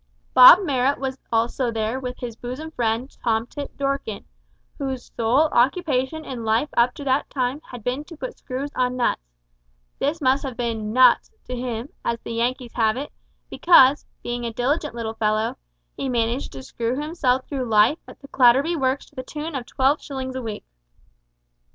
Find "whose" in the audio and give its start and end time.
4.79-5.11